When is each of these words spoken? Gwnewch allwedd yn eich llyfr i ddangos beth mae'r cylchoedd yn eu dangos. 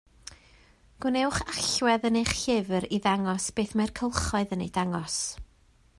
Gwnewch 1.05 1.37
allwedd 1.57 2.07
yn 2.09 2.17
eich 2.21 2.33
llyfr 2.39 2.89
i 2.97 3.01
ddangos 3.05 3.45
beth 3.61 3.77
mae'r 3.81 3.95
cylchoedd 4.01 4.57
yn 4.59 4.65
eu 4.69 4.75
dangos. 4.79 5.21